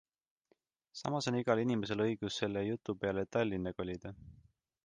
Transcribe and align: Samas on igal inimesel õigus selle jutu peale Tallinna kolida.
Samas 1.01 1.29
on 1.31 1.37
igal 1.41 1.61
inimesel 1.65 2.03
õigus 2.07 2.39
selle 2.41 2.67
jutu 2.71 2.99
peale 3.05 3.29
Tallinna 3.37 3.79
kolida. 3.83 4.19